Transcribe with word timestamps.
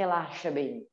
Relaxa 0.00 0.50
bem 0.50 0.90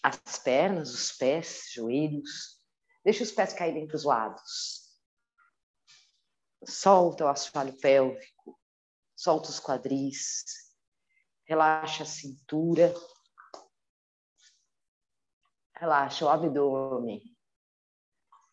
as 0.00 0.38
pernas, 0.38 0.94
os 0.94 1.10
pés, 1.10 1.72
joelhos. 1.72 2.62
Deixa 3.02 3.24
os 3.24 3.32
pés 3.32 3.52
caírem 3.52 3.88
para 3.88 3.96
os 3.96 4.04
lados. 4.04 4.96
Solta 6.64 7.24
o 7.24 7.28
assoalho 7.28 7.76
pélvico. 7.80 8.60
Solta 9.16 9.48
os 9.48 9.58
quadris. 9.58 10.44
Relaxa 11.48 12.04
a 12.04 12.06
cintura. 12.06 12.94
Relaxa 15.74 16.26
o 16.26 16.28
abdômen. 16.28 17.20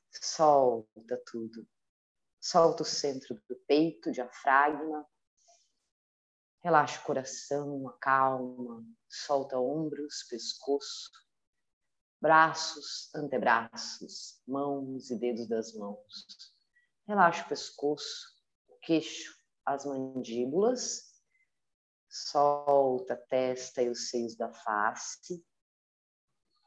Solta 0.10 1.22
tudo. 1.28 1.70
Solta 2.40 2.82
o 2.82 2.88
centro 2.88 3.40
do 3.48 3.56
peito, 3.68 4.12
diafragma. 4.12 5.08
Relaxa 6.64 7.02
o 7.02 7.04
coração, 7.04 7.90
acalma. 7.90 8.86
Solta 9.10 9.58
ombros, 9.58 10.24
pescoço, 10.30 11.12
braços, 12.22 13.14
antebraços, 13.16 14.40
mãos 14.48 15.10
e 15.10 15.18
dedos 15.18 15.48
das 15.48 15.74
mãos. 15.74 16.54
Relaxa 17.08 17.44
o 17.46 17.50
pescoço, 17.50 18.28
o 18.68 18.78
queixo, 18.78 19.36
as 19.66 19.86
mandíbulas. 19.86 21.12
Solta 22.08 23.16
a 23.16 23.18
testa 23.18 23.82
e 23.82 23.90
os 23.90 24.10
seios 24.10 24.36
da 24.36 24.54
face. 24.54 25.44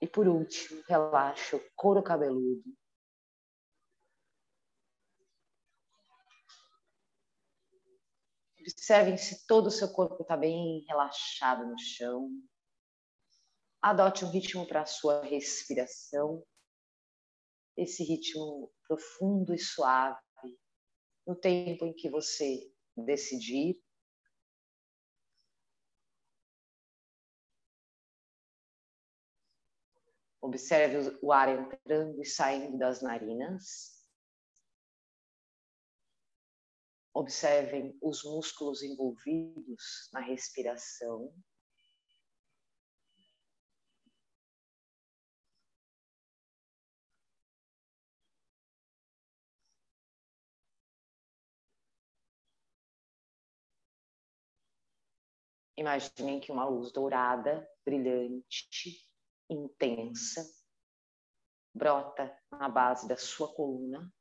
E 0.00 0.08
por 0.08 0.26
último, 0.26 0.82
relaxa 0.88 1.56
o 1.56 1.70
couro 1.76 2.02
cabeludo, 2.02 2.64
Observem 8.84 9.16
se 9.16 9.46
todo 9.46 9.68
o 9.68 9.70
seu 9.70 9.90
corpo 9.90 10.20
está 10.20 10.36
bem 10.36 10.84
relaxado 10.86 11.64
no 11.64 11.78
chão. 11.78 12.28
Adote 13.80 14.26
um 14.26 14.30
ritmo 14.30 14.68
para 14.68 14.82
a 14.82 14.86
sua 14.86 15.24
respiração. 15.24 16.44
Esse 17.78 18.04
ritmo 18.04 18.70
profundo 18.86 19.54
e 19.54 19.58
suave, 19.58 20.20
no 21.26 21.34
tempo 21.34 21.86
em 21.86 21.94
que 21.94 22.10
você 22.10 22.70
decidir. 22.94 23.82
Observe 30.42 31.18
o 31.22 31.32
ar 31.32 31.48
entrando 31.48 32.20
e 32.20 32.26
saindo 32.26 32.76
das 32.76 33.00
narinas. 33.00 33.93
Observem 37.14 37.96
os 38.02 38.24
músculos 38.24 38.82
envolvidos 38.82 40.10
na 40.12 40.18
respiração. 40.18 41.32
Imaginem 55.76 56.40
que 56.40 56.50
uma 56.50 56.68
luz 56.68 56.92
dourada, 56.92 57.64
brilhante, 57.84 59.08
intensa, 59.48 60.44
brota 61.72 62.36
na 62.50 62.68
base 62.68 63.06
da 63.06 63.16
sua 63.16 63.54
coluna, 63.54 64.12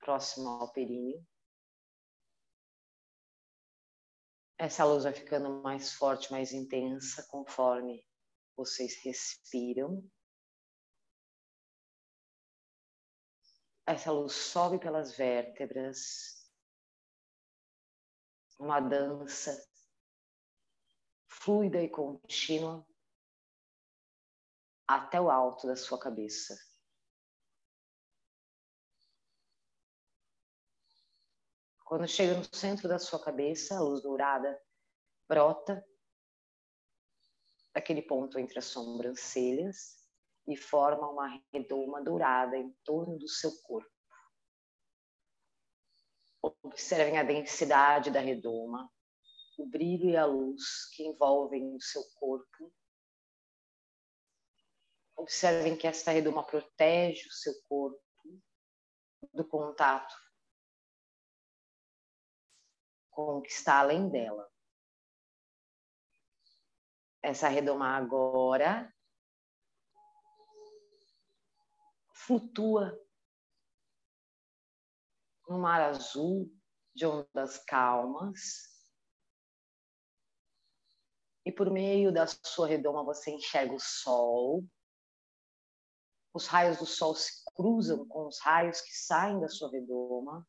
próximo 0.00 0.48
ao 0.48 0.70
períneo. 0.70 1.24
Essa 4.64 4.84
luz 4.84 5.02
vai 5.02 5.12
ficando 5.12 5.60
mais 5.60 5.92
forte, 5.92 6.30
mais 6.30 6.52
intensa 6.52 7.26
conforme 7.26 8.06
vocês 8.56 8.94
respiram. 9.02 10.08
Essa 13.84 14.12
luz 14.12 14.32
sobe 14.32 14.78
pelas 14.78 15.16
vértebras, 15.16 16.48
uma 18.56 18.78
dança 18.78 19.50
fluida 21.26 21.82
e 21.82 21.90
contínua 21.90 22.86
até 24.86 25.20
o 25.20 25.28
alto 25.28 25.66
da 25.66 25.74
sua 25.74 25.98
cabeça. 25.98 26.54
Quando 31.92 32.08
chega 32.08 32.32
no 32.32 32.56
centro 32.56 32.88
da 32.88 32.98
sua 32.98 33.22
cabeça, 33.22 33.76
a 33.76 33.82
luz 33.82 34.00
dourada 34.00 34.58
brota 35.28 35.86
daquele 37.74 38.00
ponto 38.00 38.38
entre 38.38 38.58
as 38.58 38.64
sobrancelhas 38.64 40.02
e 40.48 40.56
forma 40.56 41.06
uma 41.06 41.38
redoma 41.52 42.02
dourada 42.02 42.56
em 42.56 42.72
torno 42.82 43.18
do 43.18 43.28
seu 43.28 43.52
corpo. 43.60 43.92
Observem 46.62 47.18
a 47.18 47.22
densidade 47.22 48.10
da 48.10 48.20
redoma, 48.20 48.90
o 49.58 49.66
brilho 49.66 50.08
e 50.08 50.16
a 50.16 50.24
luz 50.24 50.88
que 50.96 51.02
envolvem 51.02 51.76
o 51.76 51.80
seu 51.82 52.02
corpo. 52.14 52.72
Observem 55.14 55.76
que 55.76 55.86
esta 55.86 56.10
redoma 56.10 56.42
protege 56.42 57.28
o 57.28 57.32
seu 57.32 57.52
corpo 57.68 58.00
do 59.34 59.46
contato 59.46 60.31
com 63.12 63.38
o 63.38 63.42
que 63.42 63.50
está 63.50 63.78
além 63.78 64.08
dela. 64.08 64.50
Essa 67.22 67.46
redoma 67.46 67.96
agora 67.96 68.92
flutua 72.12 72.98
no 75.48 75.58
mar 75.58 75.80
azul 75.82 76.50
de 76.94 77.06
ondas 77.06 77.58
calmas. 77.64 78.72
E 81.44 81.52
por 81.52 81.70
meio 81.70 82.12
da 82.12 82.26
sua 82.26 82.66
redoma 82.66 83.04
você 83.04 83.30
enxerga 83.30 83.74
o 83.74 83.80
sol. 83.80 84.64
Os 86.34 86.46
raios 86.46 86.78
do 86.78 86.86
sol 86.86 87.14
se 87.14 87.44
cruzam 87.54 88.06
com 88.08 88.26
os 88.26 88.40
raios 88.40 88.80
que 88.80 88.94
saem 88.94 89.40
da 89.40 89.48
sua 89.48 89.70
redoma. 89.70 90.46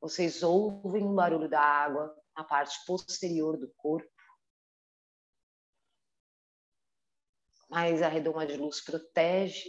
Vocês 0.00 0.42
ouvem 0.42 1.04
um 1.04 1.14
barulho 1.14 1.48
da 1.48 1.60
água 1.60 2.16
na 2.34 2.42
parte 2.42 2.82
posterior 2.86 3.58
do 3.58 3.70
corpo. 3.74 4.10
Mas 7.68 8.00
a 8.00 8.08
redoma 8.08 8.46
de 8.46 8.56
luz 8.56 8.80
protege. 8.80 9.68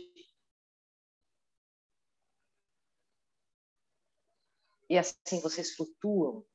E 4.89 4.97
assim 4.97 5.41
vocês 5.41 5.75
flutuam 5.75 6.47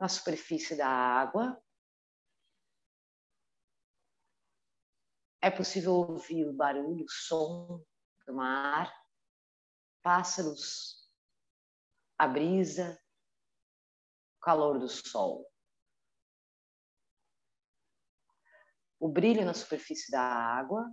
na 0.00 0.08
superfície 0.08 0.76
da 0.76 0.88
água. 0.88 1.62
É 5.42 5.50
possível 5.50 5.92
ouvir 5.92 6.46
o 6.46 6.54
barulho, 6.54 7.04
o 7.04 7.10
som 7.10 7.84
do 8.26 8.34
mar, 8.34 8.90
pássaros 10.02 11.03
a 12.18 12.26
brisa, 12.26 13.00
o 14.36 14.40
calor 14.40 14.78
do 14.78 14.88
sol. 14.88 15.50
O 18.98 19.08
brilho 19.08 19.44
na 19.44 19.54
superfície 19.54 20.10
da 20.10 20.20
água 20.20 20.90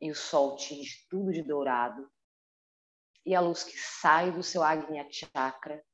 e 0.00 0.10
o 0.10 0.14
sol 0.14 0.56
tinge 0.56 1.06
tudo 1.08 1.32
de 1.32 1.42
dourado 1.42 2.10
e 3.24 3.34
a 3.34 3.40
luz 3.40 3.62
que 3.62 3.76
sai 3.78 4.32
do 4.32 4.42
seu 4.42 4.62
Agnya 4.62 5.06
Chakra 5.10 5.84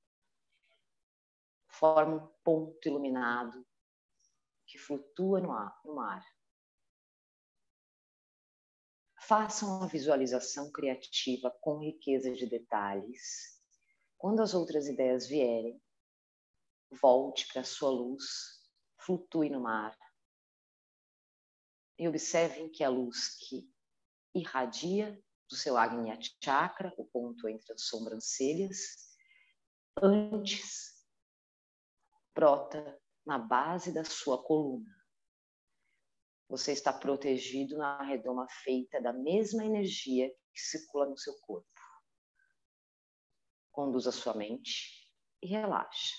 forma 1.68 2.16
um 2.16 2.26
ponto 2.42 2.88
iluminado 2.88 3.66
que 4.66 4.78
flutua 4.78 5.40
no, 5.40 5.52
ar, 5.52 5.80
no 5.84 5.94
mar. 5.94 6.24
Façam 9.28 9.76
uma 9.76 9.86
visualização 9.86 10.72
criativa 10.72 11.54
com 11.60 11.80
riqueza 11.80 12.32
de 12.32 12.46
detalhes. 12.46 13.60
Quando 14.16 14.40
as 14.40 14.54
outras 14.54 14.88
ideias 14.88 15.26
vierem, 15.26 15.78
volte 16.98 17.46
para 17.48 17.60
a 17.60 17.64
sua 17.64 17.90
luz, 17.90 18.24
flutue 18.96 19.50
no 19.50 19.60
mar. 19.60 19.94
E 21.98 22.08
observem 22.08 22.70
que 22.70 22.82
a 22.82 22.88
luz 22.88 23.36
que 23.36 23.70
irradia 24.34 25.22
do 25.46 25.56
seu 25.56 25.76
Agnya 25.76 26.18
Chakra, 26.42 26.94
o 26.96 27.04
ponto 27.04 27.46
entre 27.50 27.74
as 27.74 27.82
sobrancelhas, 27.82 29.14
antes 30.02 31.06
brota 32.34 32.98
na 33.26 33.38
base 33.38 33.92
da 33.92 34.04
sua 34.04 34.42
coluna. 34.42 34.97
Você 36.48 36.72
está 36.72 36.92
protegido 36.92 37.76
na 37.76 38.02
redoma 38.02 38.46
feita 38.64 39.00
da 39.00 39.12
mesma 39.12 39.64
energia 39.64 40.28
que 40.52 40.60
circula 40.60 41.06
no 41.06 41.18
seu 41.18 41.34
corpo. 41.40 41.68
Conduza 43.70 44.10
sua 44.10 44.34
mente 44.34 45.12
e 45.42 45.46
relaxa. 45.46 46.14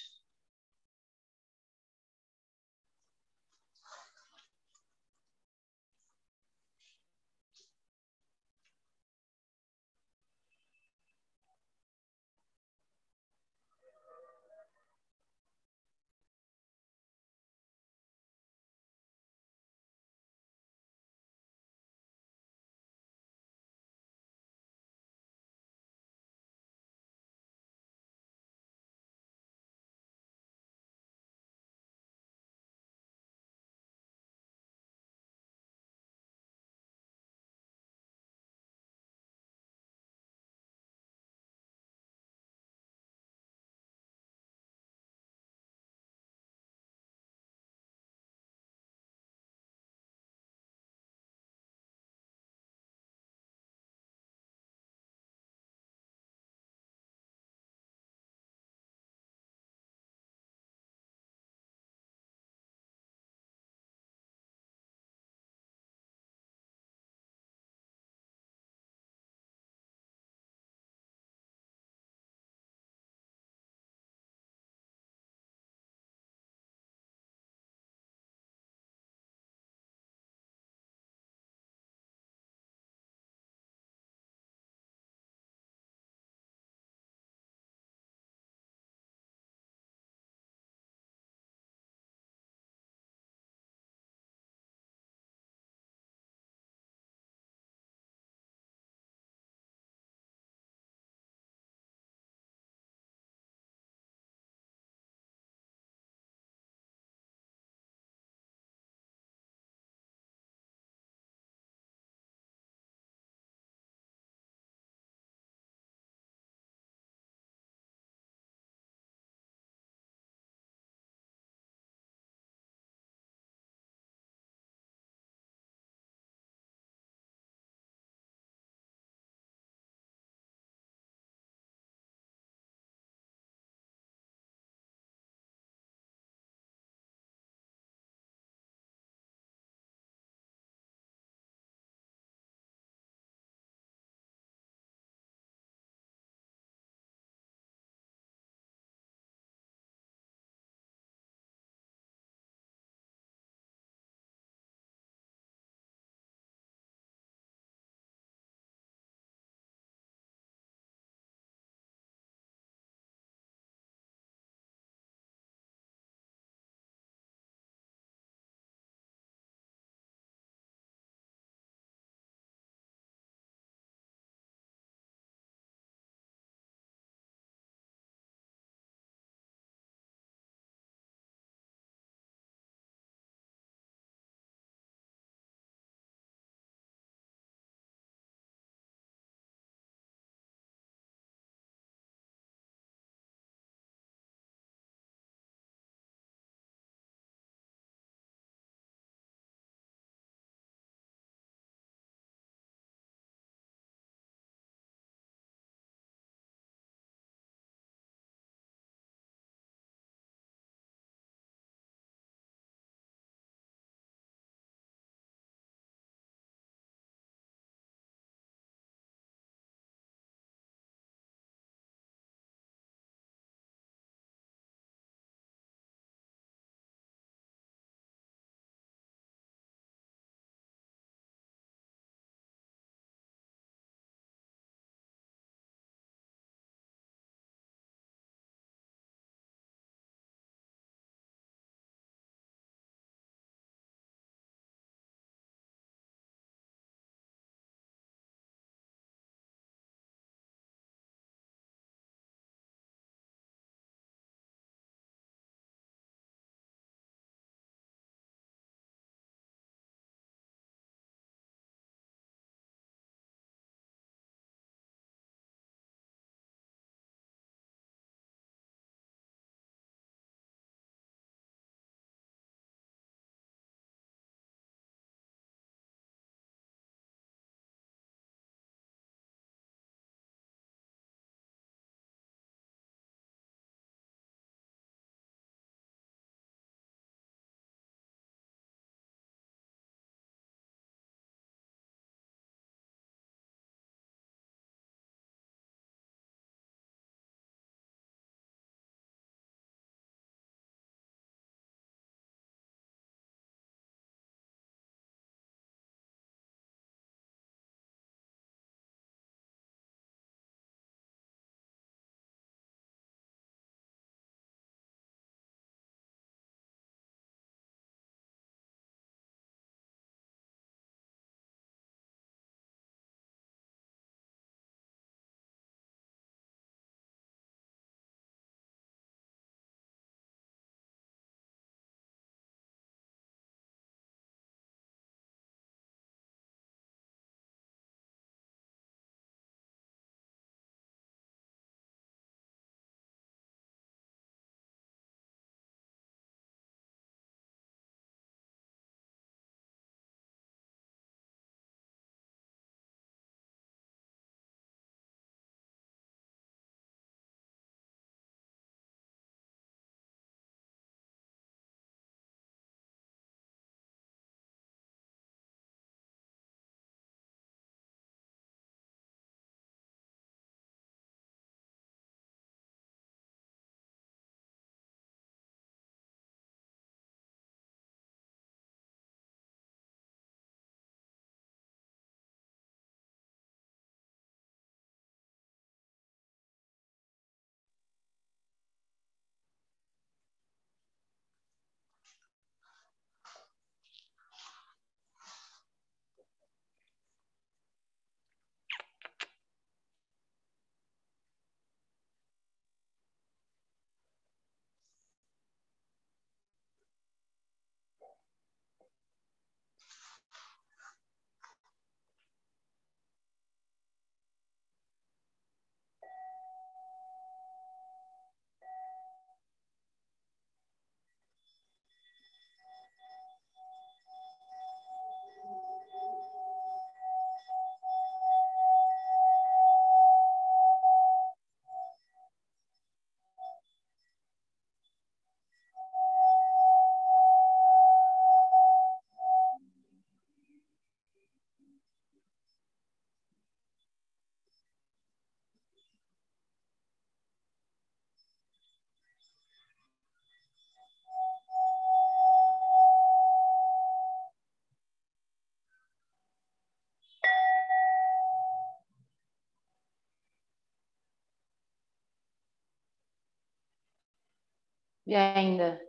E 465.10 465.16
ainda? 465.16 465.82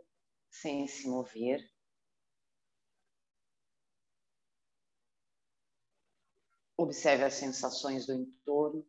Sem 0.49 0.87
se 0.87 1.07
mover, 1.07 1.63
observe 6.75 7.25
as 7.25 7.35
sensações 7.35 8.07
do 8.07 8.13
entorno, 8.15 8.83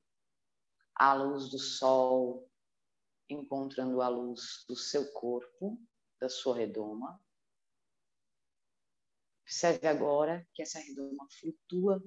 a 0.94 1.12
luz 1.12 1.50
do 1.50 1.58
sol 1.58 2.50
encontrando 3.28 4.00
a 4.00 4.08
luz 4.08 4.64
do 4.66 4.74
seu 4.74 5.12
corpo, 5.12 5.78
da 6.18 6.30
sua 6.30 6.56
redoma. 6.56 7.22
Observe 9.42 9.86
agora 9.86 10.48
que 10.54 10.62
essa 10.62 10.78
redoma 10.78 11.28
flutua 11.30 12.02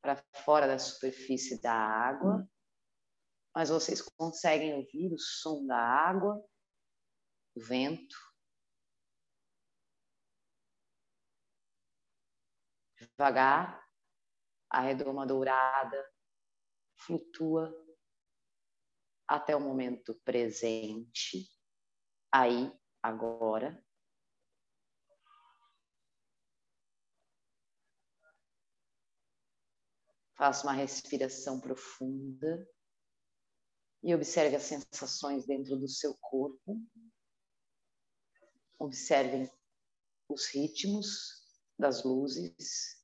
para 0.00 0.24
fora 0.44 0.68
da 0.68 0.78
superfície 0.78 1.60
da 1.60 1.74
água, 1.74 2.48
mas 3.54 3.70
vocês 3.70 4.02
conseguem 4.02 4.74
ouvir 4.74 5.12
o 5.14 5.18
som 5.18 5.64
da 5.64 5.78
água, 5.78 6.44
o 7.54 7.60
vento. 7.60 8.16
Devagar, 12.98 13.88
a 14.68 14.80
redoma 14.80 15.24
dourada 15.24 16.12
flutua 16.96 17.72
até 19.28 19.54
o 19.54 19.60
momento 19.60 20.20
presente, 20.24 21.48
aí, 22.32 22.76
agora. 23.00 23.80
Faça 30.36 30.66
uma 30.66 30.72
respiração 30.72 31.60
profunda 31.60 32.73
e 34.04 34.14
observe 34.14 34.54
as 34.54 34.64
sensações 34.64 35.46
dentro 35.46 35.76
do 35.76 35.88
seu 35.88 36.14
corpo. 36.20 36.78
Observem 38.78 39.50
os 40.28 40.46
ritmos 40.48 41.42
das 41.78 42.04
luzes, 42.04 43.02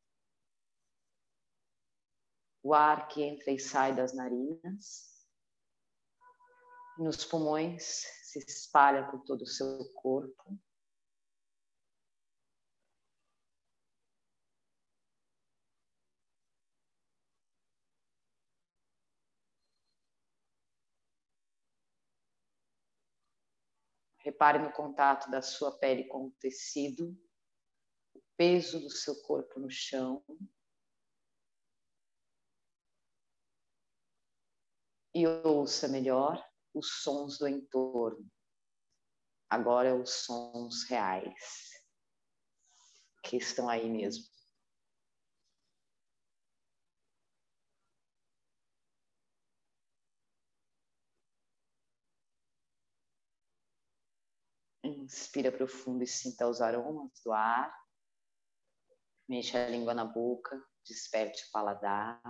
o 2.62 2.74
ar 2.74 3.08
que 3.08 3.22
entra 3.22 3.50
e 3.50 3.58
sai 3.58 3.96
das 3.96 4.12
narinas 4.12 5.26
nos 6.98 7.24
pulmões, 7.24 8.04
se 8.22 8.38
espalha 8.40 9.10
por 9.10 9.24
todo 9.24 9.40
o 9.40 9.46
seu 9.46 9.90
corpo. 9.94 10.60
Repare 24.20 24.58
no 24.58 24.72
contato 24.72 25.30
da 25.30 25.42
sua 25.42 25.78
pele 25.78 26.04
com 26.04 26.26
o 26.26 26.30
tecido, 26.32 27.18
o 28.14 28.22
peso 28.36 28.78
do 28.80 28.90
seu 28.90 29.20
corpo 29.22 29.58
no 29.58 29.70
chão. 29.70 30.22
E 35.14 35.26
ouça 35.26 35.88
melhor 35.88 36.46
os 36.72 37.02
sons 37.02 37.38
do 37.38 37.48
entorno. 37.48 38.30
Agora 39.48 39.96
os 39.96 40.10
sons 40.10 40.84
reais 40.84 41.70
que 43.24 43.36
estão 43.36 43.68
aí 43.68 43.88
mesmo. 43.88 44.29
Inspira 55.10 55.50
profundo 55.50 56.04
e 56.04 56.06
sinta 56.06 56.46
os 56.46 56.60
aromas 56.60 57.20
do 57.24 57.32
ar. 57.32 57.76
Mexa 59.28 59.66
a 59.66 59.68
língua 59.68 59.92
na 59.92 60.04
boca, 60.04 60.64
desperte 60.86 61.48
o 61.48 61.50
paladar. 61.50 62.22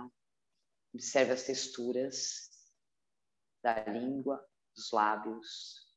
Observe 0.91 1.31
as 1.31 1.43
texturas 1.43 2.49
da 3.61 3.83
língua, 3.85 4.43
dos 4.75 4.91
lábios, 4.91 5.95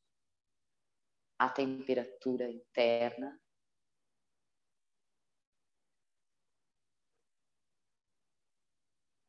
a 1.38 1.49
temperatura 1.49 2.50
interna. 2.50 3.41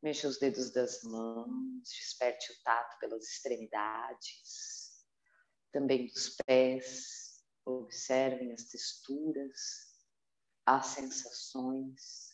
Mexa 0.02 0.28
os 0.28 0.38
dedos 0.38 0.70
das 0.72 1.02
mãos, 1.04 1.88
desperte 1.88 2.52
o 2.52 2.62
tato 2.62 2.98
pelas 2.98 3.24
extremidades, 3.24 5.06
também 5.72 6.06
dos 6.06 6.36
pés. 6.44 7.25
Observem 7.66 8.52
as 8.52 8.62
texturas, 8.70 9.92
as 10.64 10.86
sensações. 10.86 12.32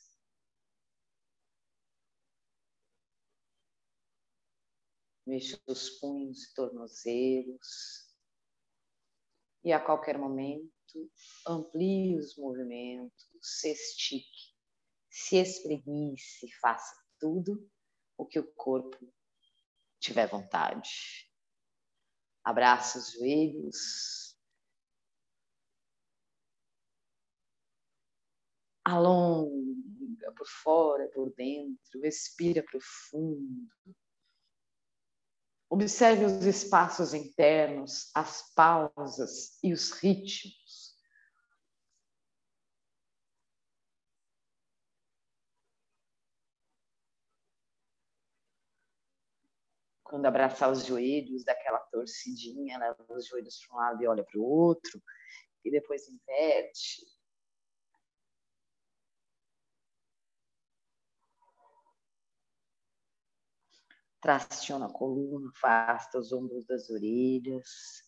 Mexa 5.27 5.59
os 5.67 5.89
punhos 5.99 6.45
e 6.45 6.55
tornozelos. 6.55 8.12
E 9.65 9.73
a 9.73 9.81
qualquer 9.81 10.19
momento, 10.19 10.71
amplie 11.49 12.19
os 12.19 12.37
movimentos, 12.37 13.27
se 13.41 13.73
estique, 13.73 14.55
se 15.09 15.37
espreguice, 15.37 16.53
faça 16.61 16.95
tudo 17.19 17.71
o 18.19 18.27
que 18.27 18.39
o 18.39 18.53
corpo 18.55 18.99
tiver 19.99 20.29
vontade. 20.29 21.31
Abraça 22.45 22.99
os 22.99 23.12
joelhos. 23.12 24.32
Alonga 28.85 30.33
por 30.37 30.47
fora, 30.47 31.09
por 31.09 31.33
dentro, 31.35 32.05
expira 32.05 32.62
profundo. 32.62 33.71
Observe 35.71 36.27
os 36.27 36.45
espaços 36.45 37.15
internos, 37.15 38.11
as 38.15 38.53
pausas 38.55 39.59
e 39.62 39.73
os 39.73 39.91
ritmos. 39.93 40.93
Quando 50.03 50.27
abraçar 50.27 50.71
os 50.71 50.85
joelhos, 50.85 51.43
daquela 51.43 51.79
torcidinha, 51.79 52.79
leva 52.79 53.07
os 53.09 53.27
joelhos 53.27 53.65
para 53.65 53.75
um 53.75 53.79
lado 53.79 54.03
e 54.03 54.07
olha 54.07 54.23
para 54.23 54.39
o 54.39 54.45
outro, 54.45 55.03
e 55.65 55.71
depois 55.71 56.07
inverte. 56.07 57.01
Traciona 64.23 64.87
a 64.87 64.93
coluna, 64.93 65.50
afasta 65.50 66.19
os 66.19 66.33
ombros 66.33 66.64
das 66.64 66.88
orelhas. 66.88 68.02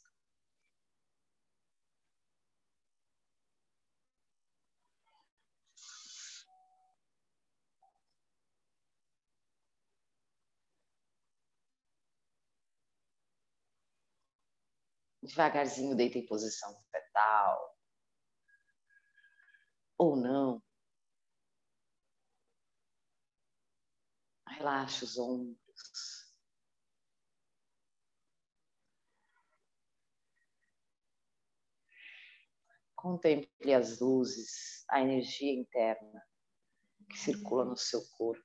Devagarzinho 15.22 15.96
deita 15.96 16.18
em 16.18 16.26
posição 16.26 16.72
fetal. 16.92 17.76
Ou 19.98 20.14
não. 20.16 20.62
Relaxa 24.46 25.04
os 25.04 25.18
ombros. 25.18 25.63
Contemple 32.96 33.74
as 33.74 34.00
luzes, 34.00 34.84
a 34.88 35.00
energia 35.00 35.52
interna 35.52 36.22
que 37.10 37.18
circula 37.18 37.64
no 37.66 37.76
seu 37.76 38.00
corpo. 38.16 38.42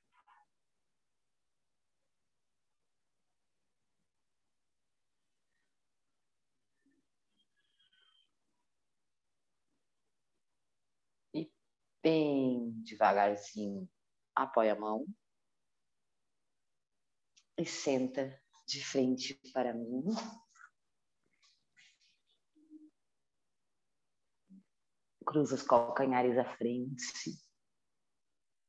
E 11.32 11.50
bem 12.02 12.72
devagarzinho, 12.82 13.88
apoia 14.34 14.74
a 14.74 14.78
mão 14.78 15.06
e 17.60 17.66
senta 17.66 18.40
de 18.66 18.82
frente 18.82 19.38
para 19.52 19.74
mim. 19.74 20.04
Cruza 25.26 25.54
os 25.54 25.62
calcanhares 25.62 26.38
à 26.38 26.56
frente. 26.56 27.04